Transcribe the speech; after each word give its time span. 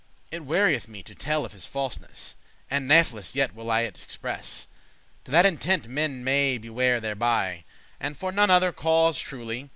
It 0.31 0.43
wearieth 0.45 0.87
me 0.87 1.03
to 1.03 1.13
tell 1.13 1.45
of 1.45 1.51
his 1.51 1.67
falseness; 1.67 2.35
And 2.71 2.87
natheless 2.87 3.35
yet 3.35 3.53
will 3.53 3.69
I 3.69 3.81
it 3.81 4.01
express, 4.01 4.65
To 5.25 5.29
that 5.29 5.45
intent 5.45 5.87
men 5.87 6.23
may 6.23 6.57
beware 6.57 6.99
thereby, 6.99 7.65
And 7.99 8.17
for 8.17 8.31
none 8.31 8.49
other 8.49 8.71
cause 8.71 9.19
truely. 9.19 9.69